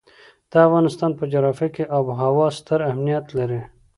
د 0.51 0.53
افغانستان 0.67 1.11
په 1.19 1.23
جغرافیه 1.31 1.69
کې 1.75 1.83
آب 1.97 2.05
وهوا 2.07 2.47
ستر 2.57 2.79
اهمیت 2.89 3.25
لري. 3.37 3.61